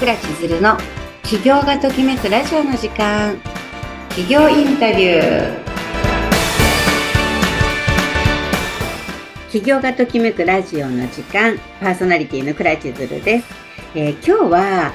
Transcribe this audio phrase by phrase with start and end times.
[0.00, 0.78] 倉千鶴の
[1.24, 3.36] 起業がときめくラジオの時間
[4.08, 5.58] 起業インタビュー
[9.50, 13.46] 起業がときめくラジオの時間パーソナリティの倉千鶴です、
[13.94, 14.92] えー、今日は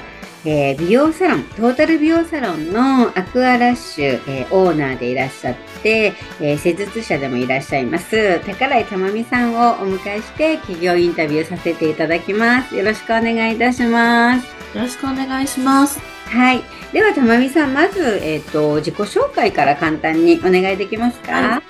[0.48, 12.76] えー、美容サロン、トータル美容サロンのアクアラッシュ、えー、オーナーでいらっしゃって、えー、施術者でもいらっしゃいます、宝井珠美さんをお迎えして企業インタビューさせていただきます。
[12.76, 14.55] よろしくお願いいたします。
[14.76, 15.98] よろしくお願いします。
[16.26, 16.62] はい。
[16.92, 21.62] では、珠美さん、まず、えっ、と、自己紹介から簡単にお願いできますか、はい、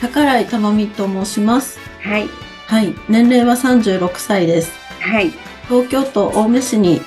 [0.00, 1.78] 宝井珠美と申します。
[2.00, 2.28] はい。
[2.66, 2.92] はい。
[3.08, 4.72] 年齢は36歳です。
[5.00, 5.30] はい。
[5.68, 7.00] 東京都青梅市に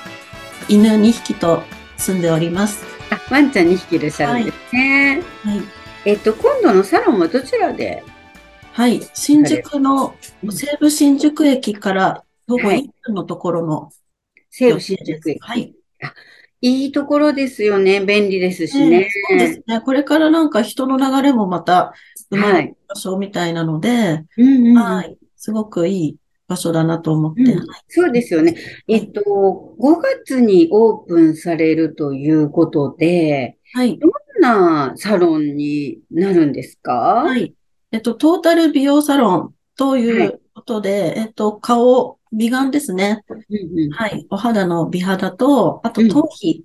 [0.66, 1.62] 犬2匹と
[1.98, 2.86] 住んでおります。
[3.10, 5.22] あ、ワンちゃん2匹いらっしゃるんですね。
[5.44, 5.58] はい。
[5.58, 5.66] はい、
[6.06, 8.02] えっと、今度のサロンはどちらで？
[8.72, 9.02] はい。
[9.12, 10.14] 新宿の、
[10.50, 13.92] 西武新宿駅から徒歩1分のところの、はい、
[14.50, 15.38] 西武新宿駅。
[15.40, 15.74] はい。
[16.02, 16.14] あ
[16.60, 18.00] いいところですよね。
[18.00, 19.08] 便利ですしね。
[19.30, 19.80] そうですね。
[19.80, 21.92] これからなんか人の流れもまた
[22.30, 25.18] 生まれる場所みたいなので、はい、はい。
[25.36, 26.16] すごくいい
[26.48, 28.56] 場所だなと思って、うん、そうですよね。
[28.88, 29.20] えっと、
[29.78, 33.96] 5月にオープンされるということで、はい。
[33.98, 34.10] どん
[34.40, 37.22] なサロンになるんですか？
[37.24, 37.54] はい。
[37.92, 43.22] えっと、トータル美容サロンということで、はい、えっと、顔、美顔ですね。
[43.28, 44.26] うんうん、はい。
[44.30, 46.64] お肌の美肌と、あと頭皮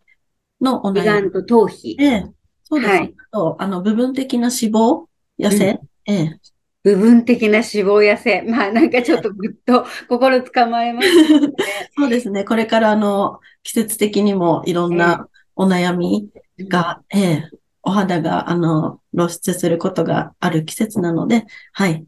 [0.61, 1.01] のお悩み。
[1.01, 1.97] 美顔と頭皮。
[1.99, 2.25] ええ。
[2.63, 2.91] そうです。
[2.91, 5.05] はい、あと、あの、部分的な脂肪、
[5.39, 5.71] 痩せ、
[6.07, 6.39] うん、ええ。
[6.83, 8.41] 部分的な脂肪痩せ。
[8.41, 11.49] まあなんかちょっとぐっと 心つかまえますね。
[11.97, 12.43] そうですね。
[12.43, 17.49] これからあの、季節的にもいろんなお悩みが、えええ
[17.85, 22.05] お肌があの、露出することがある季節なので、はい。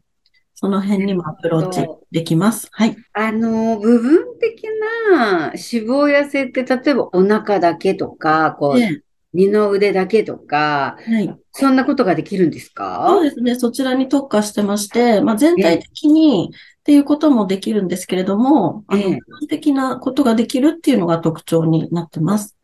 [0.56, 2.68] その辺にもアプローチできます。
[2.72, 2.96] はい。
[3.12, 4.64] あの、部分的
[5.10, 5.54] な脂
[5.86, 9.00] 肪痩せって、例えばお腹だけとか、こう、ええ
[9.34, 13.04] 二の腕だけとか、はい、そんなことができるんですか？
[13.06, 13.54] そうですね。
[13.56, 22.56] そちらに特化してまして、まあ、全体的にっていうこともできるんですけれども、あの、基本的なことができるっていうのが特徴になってます。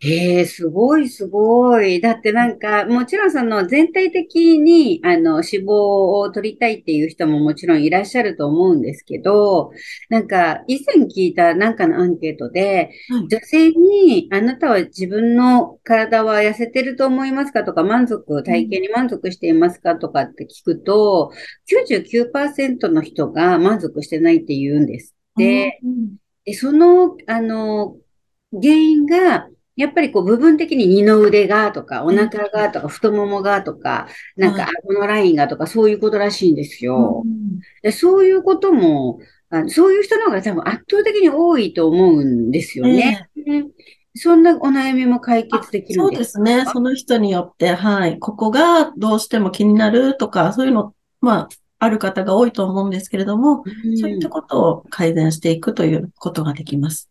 [0.00, 2.00] へえ、すごいすごい。
[2.00, 9.72] だってなんか、もちろんその全体的に、あの、脂肪を取りたいっていう人ももちろんいらっしゃると思うんですけど、
[10.08, 12.90] なんか、以前聞いたなんかのアンケートで、
[13.28, 21.32] 女性に、あなたは自分の体は痩せてると思いますかとか、満足、体型に満足していますかとかって聞くと、
[21.66, 25.82] 99%の人が満足してないって言うんですって。
[26.44, 27.96] で、その、あの、
[28.52, 37.22] 原因が、やっぱりこう部分的に二の腕がとか、お腹がとか、太ももがとか、なんか顎のラインがとか、そういうことらしいんですよ。
[37.82, 43.28] でそういうこともあ、そういう人の方が多分圧倒的に多いと思うんですよね。
[43.36, 43.68] えー、
[44.14, 46.64] そんなお悩みも解決できるんですそうですね。
[46.70, 48.18] その人によって、はい。
[48.18, 57.08] ここがどうしても気になるとか、そういうの、まあ、ある方が多いと思うんですけれども、うん、そういったことを改善していくということができます。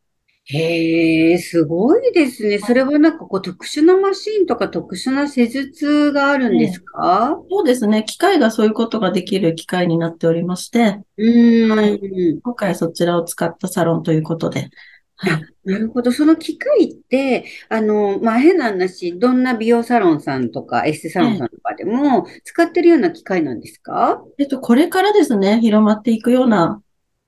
[0.50, 2.60] へえ、すごいですね。
[2.60, 8.06] それはなんかこう特殊なマシンとか特殊な施術があるんですか、そうですね。
[8.08, 12.00] 機械がそういうことができる機械になっておりまして、うん、はい、
[12.42, 14.70] 今回そちらを使ったサロンということで。
[15.18, 16.12] はい、なるほど。
[16.14, 26.82] その機械って、あの、まあ、変な話、どんな美容サロンさんとかエステサロンさんとかでも使ってるような機械なんですか、えっと、これからですね、広まっていくような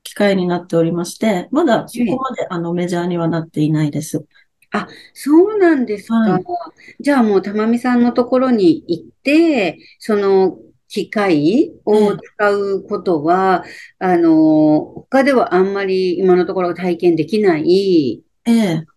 [0.03, 4.25] 機会になっておりまして、まだそこまで、あのメジャーにはなっていないです。
[4.71, 6.15] あ、そうなんですか。
[6.15, 6.43] はい、
[6.99, 13.63] じゃあもう、たまみさんのところに行って、その機械を使うことは、
[14.01, 18.23] えあの、他ではあんまり今のところ体験できない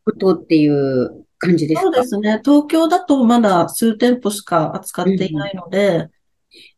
[0.04, 2.40] ことっていう感じですか、そうですね。
[2.44, 6.08] 東京だとまだ数店舗しか扱っていないので、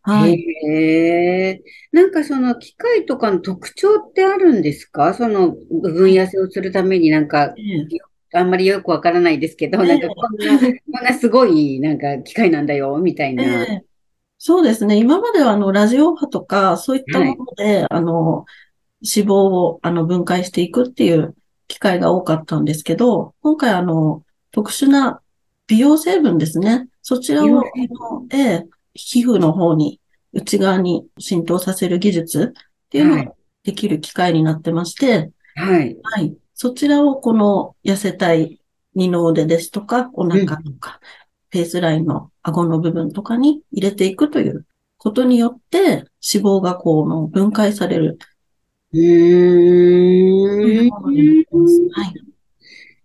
[0.06, 0.34] はい。
[0.34, 1.62] へえ。
[1.90, 5.14] なんかその機械とかの特徴ってあるんですか？
[5.14, 7.54] その部分痩せをするためになんか、
[8.34, 13.64] あんまりよくわからないですけど、なんかこんな、こんなすごいなんか機械なんだよ、みたいな。
[13.64, 13.82] え
[14.36, 14.98] そうですね。
[14.98, 18.44] 今まではあの、ラジオ波とか、そういったもので、はい、あの、
[19.00, 21.34] 脂肪をあの分解していくっていう
[21.66, 25.22] 機会が多かったんですけど、今回あの、特殊な
[25.66, 26.88] 美容成分ですね。
[27.00, 27.62] そちらを、
[28.30, 30.00] ええ、皮膚の方に、
[30.32, 33.32] 内側に浸透させる技術っていうのが
[33.62, 35.96] できる機械になってまして、はい。
[36.02, 36.36] はい。
[36.54, 38.60] そちらをこの痩せたい
[38.94, 41.00] 二の腕ですとか、お腹とか、
[41.50, 44.66] フェイスラインの顎の部分とかに入れていくという
[44.98, 46.08] ことによって、脂
[46.44, 48.18] 肪がこう分解される。
[48.92, 49.00] うー
[50.88, 50.90] ん。
[51.90, 52.14] はい。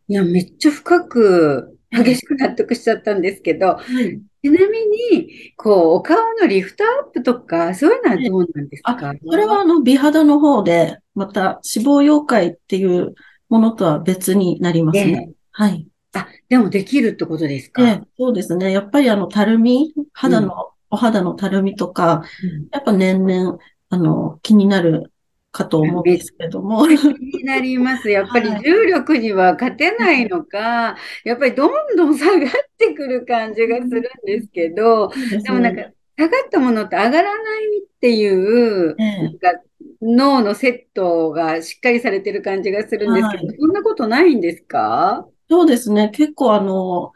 [0.07, 4.21] いや、めっちゃ深く、激しく納得しちゃったんですけど、はい。
[4.44, 13.13] ちなみに、こう、お顔のリフトアップとか、そういうのはどうなんですあ、かそれはあの、美肌の方で、また脂肪溶解っていう
[13.50, 15.18] ものとは別になりますね。
[15.18, 15.33] ええ。
[15.51, 15.88] はい。
[16.13, 18.71] あ、でもできるってことですええ、かそうですね。
[18.71, 19.94] やっぱりあの、たるみ、
[20.24, 20.39] うん。
[20.39, 23.57] 肌の、お肌のたるみとか、うんやっぱ年々、
[23.89, 25.13] あの、気になる
[25.51, 26.86] かと思うんですけども。
[26.88, 28.10] になります。
[28.10, 28.62] やっぱりはい。
[28.63, 35.44] 重力には勝てないのか、やっぱりどんどん下がってくる感じがするんですけど、ですね。
[35.44, 35.84] でもなんか、
[36.18, 39.62] 下がったものって上がらないっていう、ええ、なんか
[40.01, 43.57] 脳のセットがしっかりされてる感じがするんですけど、はい。
[43.57, 45.28] そんなことないんですか？
[45.50, 46.10] そうですね。
[46.10, 47.12] 結構あの、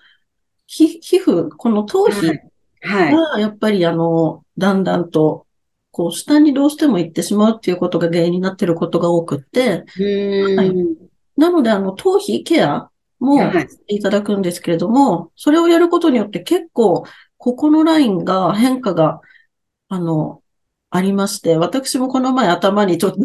[0.65, 2.51] ひ、皮膚、この頭皮はい。
[2.81, 3.13] はい。
[3.13, 5.45] が、やっぱりあの、だんだんと、
[5.93, 10.71] こう、下にどうしても行ってしまうっていうことが原因になっていることが多くって、うはい。
[11.37, 13.99] なので、あの、頭皮ケアもはい。
[14.01, 17.05] ただくんですけれども、それをやることによって結構、
[17.37, 19.21] ここのラインが変化が、
[19.89, 20.41] あの、
[20.89, 23.19] ありまして、私もこの前頭にちょっと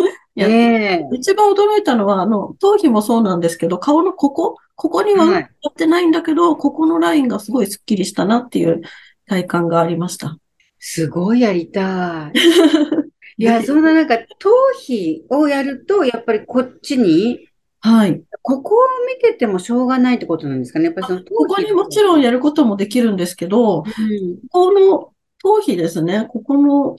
[0.34, 5.50] やって、ええ一番驚いたのは、あの、頭皮もそうなんですけど、顔のここ、ここにはやはい。
[5.70, 8.82] ってないんだけど、ここのラインがすごいスッキリしたなっていう
[9.26, 10.38] 体感がありました。
[10.88, 12.38] すごいやりたい。
[13.38, 13.74] いや、そ。
[13.74, 17.48] んななんか、頭皮をやると、やっぱりこっちに、
[17.80, 18.22] はい。
[18.40, 20.84] ここを見ててもしょうがないってことなんですかね。
[20.84, 24.38] やっぱりその頭皮ここにもちろんやることもできるんですけど、こうん。
[24.48, 25.12] この
[25.42, 26.96] 頭皮ですね、ここの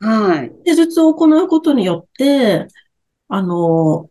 [0.00, 0.52] はい。
[0.66, 2.66] 施術を行うことによって、
[3.28, 4.10] あの、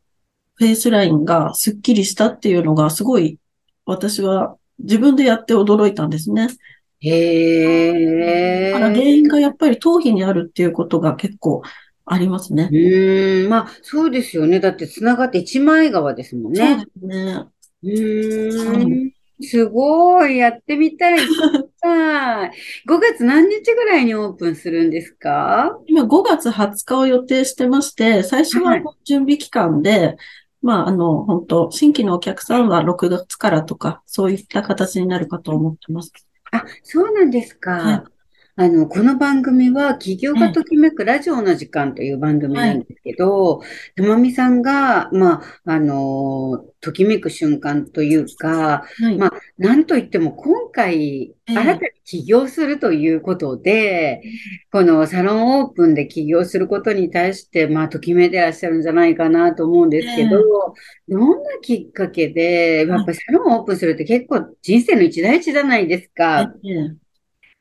[0.56, 3.38] フェイスラインがスッキリしたっていうのがすごい
[3.86, 6.48] 私は自分でやって驚いたんですね。
[7.02, 9.28] へだから原因え。
[9.28, 11.62] がやっぱり頭皮にあるっていうことが結構
[12.06, 12.70] ありますうね。
[12.72, 13.50] ーん。
[13.50, 14.60] まあ、そうですよね。
[14.60, 16.60] だって、つながって一枚川ですもんね。
[16.60, 17.46] そうですね。
[17.84, 17.88] う
[19.06, 19.12] ん。
[19.42, 20.38] すごい。
[20.38, 21.20] やってみたい。
[21.20, 22.52] 行ってみたい。
[22.86, 25.80] 5月何日ぐらいにオープンするんですか？
[25.88, 28.84] 今5月20日を予定してまして、最初ははい。
[29.06, 30.18] 準備期間で、
[30.62, 36.12] まあ、あの、本当新規のお客さんは6月からとか、そういった形になるかと思ってます。
[36.52, 38.04] あ、そうなんですは。
[38.58, 38.64] か。
[38.64, 42.72] あの、この番組は、起業ええ、がときめくラジオの時間という番組はい。
[42.72, 43.62] なんですけど、
[43.96, 49.18] ともみさんが、まあ、あの、ときめく瞬間というか、はい。
[49.18, 54.22] まあ、なんといっても今回、ええ、新たに起業するということで、
[54.72, 60.40] このサロンオープンで起業することに対して、まあ、ときめいてらっしゃるんじゃないかなと思うんでえすけど、え、
[61.08, 63.02] どんなきっかけで、やはい。
[63.02, 66.54] っぱりサロンオープンするって結構人生の一大事じゃないですえか。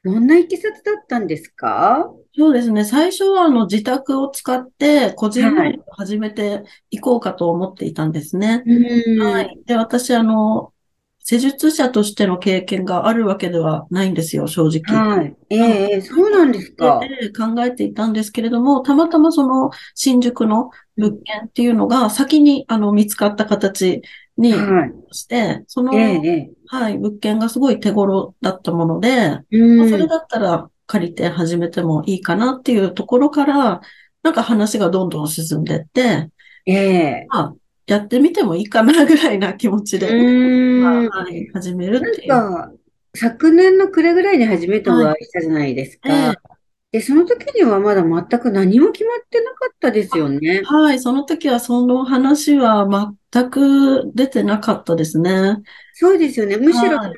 [0.04, 2.10] え、どんないきさつだったんですか？
[2.34, 2.84] そうですね。
[2.84, 5.54] 最初はあの自宅を使って個人はい。
[5.54, 8.62] ラインを始めていこうかと思っていたんですね。
[8.64, 9.22] うーん。
[9.22, 9.60] はい。
[9.66, 10.72] で、私、あの、
[11.18, 14.82] 施術者としての経験があるわけではないんですよ、正直。
[14.82, 15.36] はい。
[15.50, 15.60] ええ、
[15.92, 17.00] ええそうなんですで、か。
[17.00, 21.22] で考えていたんですけれども、たまたまその新宿の物うん。
[21.24, 24.02] 件っていうのが先にあの見つかった形
[24.38, 24.92] にはい。
[25.12, 29.56] して、そえの、え、えはい、物件がすごい手頃だったもので、え。
[29.76, 30.04] まあ、そうん。
[30.04, 33.80] れだったら借りて始めてもいいかなっていうところから、
[34.22, 36.30] なんか話がどんどん進んでって、
[36.66, 37.32] ええ。
[37.32, 37.56] まあ、
[37.86, 40.28] やってみてもいいかなぐらいな気持ちうで、
[40.76, 41.18] まあ、ーん。
[41.24, 42.48] はい、始めるなんっていう。
[42.62, 42.72] か、
[43.14, 45.10] 昨年の暮れぐらいに初めておはい。
[45.10, 46.12] 会いしたじゃないですか。
[46.12, 46.57] ええ
[46.92, 50.70] で、その時にはまだ全く何も決まってなかったですよね。
[50.70, 52.86] はい、その時はその話は
[53.32, 55.56] 全く出てなかったですね。
[55.94, 56.56] そうですよね。
[56.56, 57.12] むしろは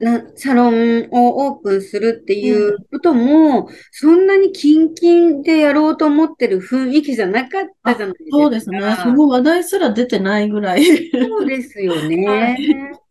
[0.00, 2.52] な、サロンをオープンするってい。
[2.68, 8.96] うえ、ことも、そんなにキンキンでやろうと思ってる雰囲気じゃなかったじあ、ゃないそうですですね。
[8.96, 9.12] そか。
[9.12, 10.82] の話題すら出てないぐらい。
[11.18, 12.56] そうですよはね。
[12.92, 13.05] い。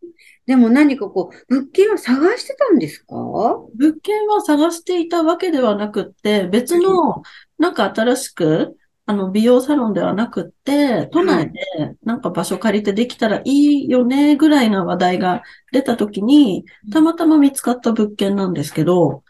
[0.46, 3.14] でも何かこう、物件を探してたんですか？
[3.14, 7.22] 物件は探していたわけではなくって、別の、
[7.58, 8.76] なんか新しく、
[9.06, 11.52] あの、美容サロンではなくって、都内はい。
[11.52, 11.60] で
[12.02, 19.22] なんか場所借りてできたらいいよね、ぐらいな話題が出た時に、たまたま見つかった物件なんですけど、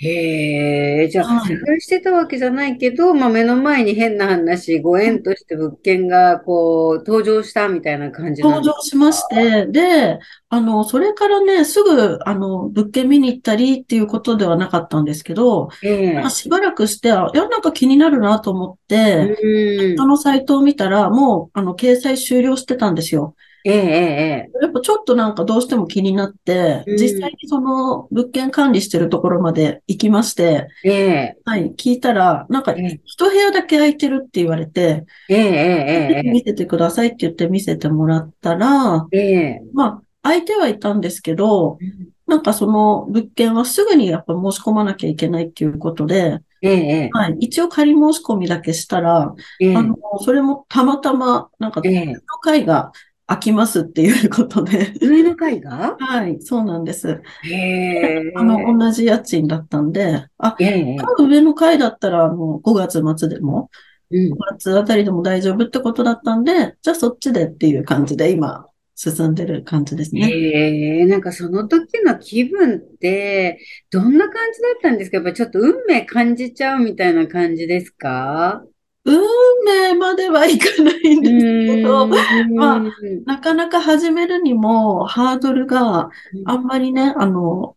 [0.00, 1.44] へえ、じゃあ、は
[1.80, 16.12] してたわけじゃないけど、まあ、目の前に変な話、ご縁として物件がこう、登場したみたいな感じな登場しましかて、で、あの、それからね、すぐ、あの、物件見に行ったりっていうことではなかったんですけど、ええ。
[16.14, 23.34] なんかしばらくして、あいや、なんか気になるなと思っうて、ネのサイトを見たら、もう、あの、掲載終了してたんですよ。
[23.70, 26.96] ええ、ええ、やっぱちょっとなんかどうしても気になって、うん。
[26.96, 46.70] 実際にその物件管理してるところまで行きまして、ええ、はい、聞いたら、なんかええ一部屋だけ空いてるって言われて、ええ、ええ、見せてくださいって言って見せてもらったら、ええ、まあ、空いてはいたんですけど、えなんかその物件はすぐにやっぱ申し込まなきゃいけないっていうことで、え、
[47.04, 52.92] えはい、一応仮申し込みだけしたら、え、あの、それもたまたま、なんか、ええ、の階が
[53.28, 55.96] 空きますっていうことで、上の階が？
[56.00, 57.20] はい、そうなんです。
[57.44, 63.70] へえ、あの、同じ家賃だったんで、あ、ええ、上の階だったらもう5月末でも、
[64.10, 64.30] うん。
[64.30, 70.26] 5月あたりでも大丈夫ってことだったんで、じゃあそっちでっていう感じで今、進んでる感じですね。
[70.26, 75.18] へえ、なんかその時の気分って、どんな感じだったんですか？
[75.18, 78.64] やっぱちょっと運命感じちゃうみたいな感じですか？
[79.10, 82.06] 運命まではいかないんうですけど。
[82.06, 82.82] まあ
[83.24, 86.10] なかなか始めるにもハードルが
[86.44, 87.76] あんまりね、あの、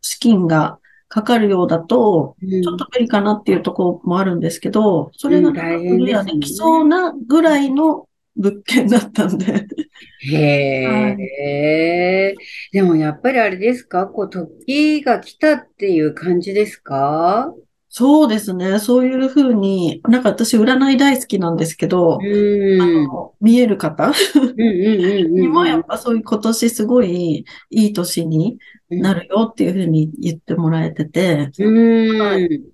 [0.00, 0.78] 資金が
[1.08, 5.58] かかるようだと、うんちょっと無理かなっていうところもあるんですけど、それがク
[5.98, 9.66] リアできそうなぐらいの物件だったんで。
[10.32, 11.16] へ
[12.32, 12.34] え。
[12.72, 14.06] でもやっぱりあれですか？
[14.08, 17.54] こう、時が来たっていう感じですか？
[17.96, 18.80] そうですね。
[18.80, 22.82] そういうふうに、なんか私占い大好きなんですけどう、ん。
[22.82, 24.12] あうんの、見える方？
[25.36, 28.58] にもやうっぱそういう今年すごいいい年に
[28.90, 29.00] ん。
[29.00, 32.64] なるよっていうふうに言ってもらえてて、うん。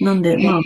[0.00, 0.60] なんで、まあ、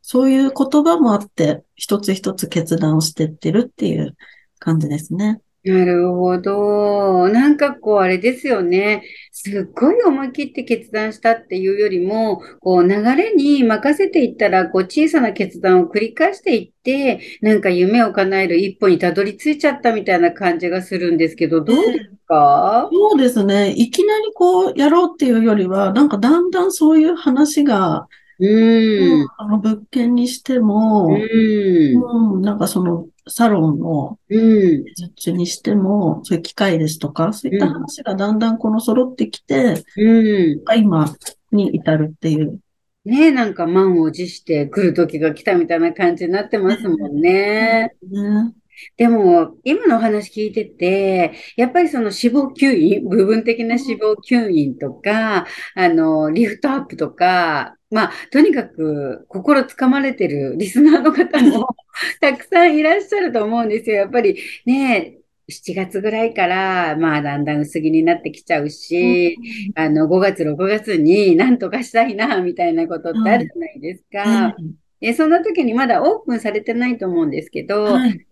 [0.00, 4.16] そういう言葉もあって、一つ一つ決断をしてってるっていう
[4.58, 5.42] 感じですね。
[5.64, 7.28] なるほど。
[7.28, 9.02] なんかこう、あれですよね。
[9.32, 22.88] すっごい思い切って決断したっていうよりも、こう、流れに任せていったら、こう、小さな決断を繰り返していって、なんか夢を叶える一歩にたどり着いちゃったみたいな感じがするんですけど、どうですか？
[22.90, 23.74] そうですね。
[23.76, 28.06] いきなりこうやろうっていうよりは、なんかだんだんそういう話が、
[28.40, 29.28] うん。
[29.36, 32.36] あの物件にしても、うん。
[32.36, 34.80] うん、なんかそのサロンのうん。
[34.80, 40.62] 受注にしても、そういう機械ですとか、そういった話がだんだんこの揃ってきて、うん。
[40.76, 41.14] 今
[41.52, 42.60] に至るっていう。
[43.04, 47.94] ねえ、なんか満を持して来る時が来たみたいな感じになってますもんね。
[48.02, 48.52] ね。
[48.96, 61.68] でも、今のお話聞いてて、やっぱりその脂肪吸引、部分的な脂肪吸引とか、あの、リフトアップとか、まあ、とにかく心つかまれてるリスナーの方も
[62.20, 63.96] たくさんいらっしゃると思うんですよ。
[63.96, 65.18] やっぱりね、
[65.48, 69.40] 7月ぐらいから、まあ、だんだん薄着になってきちゃうし、
[69.74, 74.54] あの、5月、6月になんとかしたいな、みたいなことってあるじゃないですか。
[75.00, 78.24] で、そんな時にまだオープンされてないと思うんですけど、はい。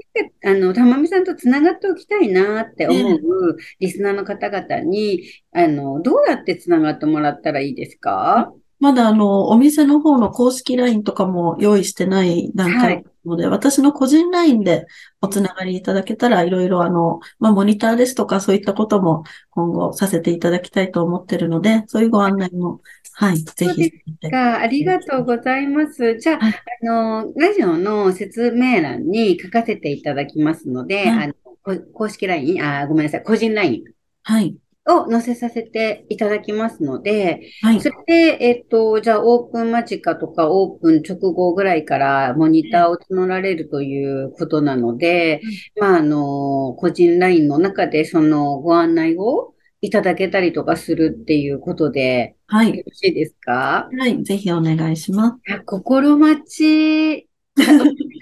[0.45, 5.23] あの、たまみさんとつながっておきたいなって思えうリスナーの方々に、
[5.53, 8.53] あの、どうやってつながってもらったらいいですか？
[8.79, 14.87] まだあの、お店の方の公式 LINE とかも用意してない段階なので、私の個人 LINE で
[15.23, 22.81] おつながりいただけたら、いろいろあの、まあ、モニターですとかそういったことも今後させていただきたいと思ってるので、そういうご案内も、
[23.13, 23.91] はい、ぜひ。
[24.31, 26.19] か、ありがとうございます。
[26.19, 26.55] じゃあ、はい。
[26.83, 31.25] あの、ラジオの説明欄に書かせていただきますので、はい。
[31.25, 33.85] あの、こ公式 LINE、あ、ごめんなさい、個人 LINE
[34.23, 34.57] はい、
[34.89, 37.81] を載せさせていただきますので、はい。
[37.81, 45.41] そ、れで、えっと、じゃあ、オープン間近とか、オープン直後ぐらいからモニターを募られるということなので、
[45.81, 53.89] まあ、あの、個人 LINE の中でそのご案内をいただけたりとかするっていうことで、はい、よろしいですか？
[53.97, 55.53] はい、ぜひお願いします。
[55.53, 57.29] あ心待ち、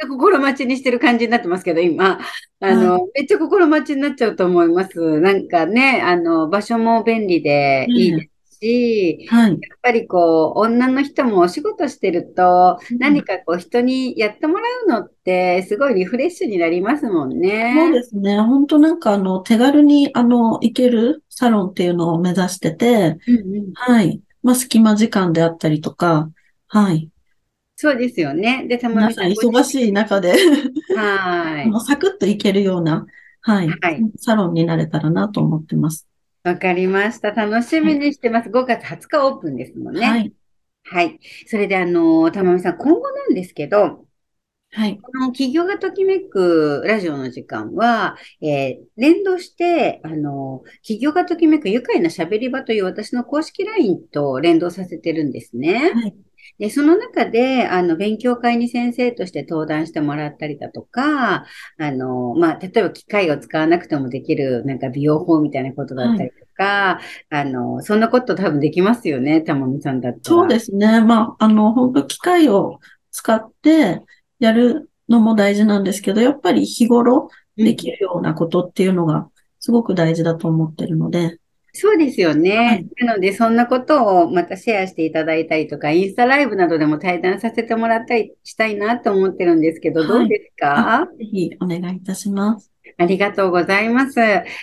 [0.08, 2.18] 心待ちにしてる感じになってますけど、今。
[2.60, 5.20] あの、めっちゃ心待ちになっちゃうと思います。
[5.20, 17.90] なんかね、あの、場所も便利でいいですし、はい、やっぱりこう、女の人もお仕事してると、うん何かこう、人にやってもらうのって、すごいリフレッシュになりますもんそうね。
[17.92, 18.40] ですね。
[18.40, 24.20] 本当なんかあの、手軽にあの、行けるサロンっていうのを目指してて、うんうんはい。
[24.42, 26.30] まあ、隙間時間であったりとか、
[26.68, 27.08] はい。
[27.84, 28.66] そうですよね。
[28.66, 30.32] で、たま皆さん忙しい中で、
[30.96, 31.68] はい。
[31.68, 33.04] もうサクッと行けるような、
[33.42, 33.68] はい。
[33.68, 36.06] はいサロンになれたらなと思ってます。
[36.44, 37.32] わかりました。
[37.32, 38.48] 楽しみにしてます。
[38.48, 40.06] 5月20日オープンですもんね。
[40.06, 40.32] はい。
[40.84, 41.18] はい。
[41.46, 44.06] それで、あの、たまみさん、今後なんですけど、
[44.72, 44.98] はい。
[44.98, 55.92] この企業がときめくラジオの時間は、えー連動して、あの、企業がときめく愉快な喋り場という私の公式 LINE と連動させてるんですね。
[55.94, 56.14] はい。
[56.58, 61.44] で、その中で、あの、勉強会に先生として登壇してもらったりだとか、
[61.78, 70.22] あの、まあ、例えば機械を使わなくてもできる、なんか美容法みたいなことだったりとか、あの、そんなこと多分できますよね、たまみさんだったら。
[70.22, 71.00] そうですね。
[71.00, 72.78] まあ、あの、本当機械を
[73.10, 74.02] 使って
[74.38, 79.28] やるのも大事なんですけど、やっぱり日頃できるようなことっていうのが
[79.60, 81.38] すごく大事だと思ってるので、
[81.76, 82.56] そうですよね。
[82.56, 92.73] はいなので、そんなことをまたシェアしていただいたりとか、インスタライブなどでも対談させてもらったりしたいなと思ってるんですけど、はいどうですか、ぜひお願いいたします。
[92.98, 94.20] ありがとうございます。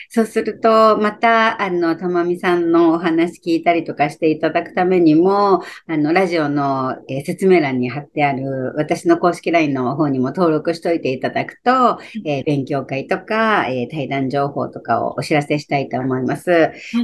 [0.09, 16.45] そうすると、また、あの、たまみさんのお話聞いたりとかしていただくためにも、あの、ラジオの、えー説明欄に貼ってある、私の公式 LINE の方にも登録しておいていただくと、えー勉強会とか、えー対談情報とかをお知らせしたいと思います。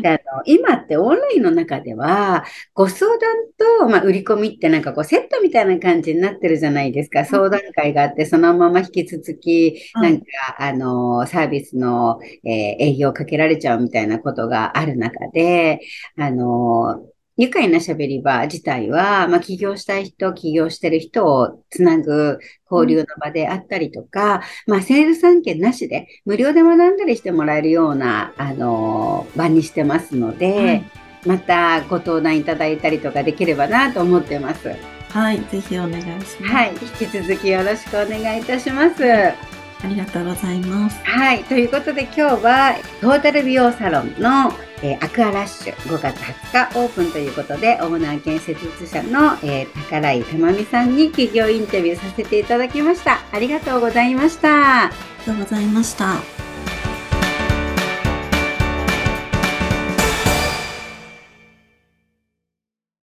[0.01, 2.43] であの今ってオンラインの中では、
[2.73, 3.19] ご相談
[3.81, 7.25] と、まあ、売り込みってなんかこうセットみたいな感じになってるじゃないですか。
[7.25, 10.25] 相談会があって、そのまま引き続き、はいなんか、
[10.59, 15.79] あの、サービスの、えー営業をかけられちゃうみたいなことがある中で、
[16.17, 17.01] あの、
[17.37, 34.71] 愉快な喋り場自体は、まあ、起業したい人、起業してる人をつなぐ交流の場であったりとか、まあ、セールス案件なしで、無料で学んだりしてもらえるような、あの、場にしてますので、はいまたご登壇いただいたりとかできればなと思ってます。
[35.09, 36.43] はい、ぜひお願いします。
[36.43, 36.71] はい。
[36.71, 39.56] 引き続きよろしくお願いいたします。
[39.83, 40.99] ありがとうございます。
[41.03, 41.43] はい。
[41.43, 53.21] ということで今日はトータル美容サロンの、えーアクアラッシュ5月20日オープンということでオーナー兼設立者の、えー、宝井たまみさんに企業インタビューさせていただきました。
[53.31, 54.85] ありがとうございました。
[54.85, 54.89] あ
[55.25, 56.36] りがとうございました。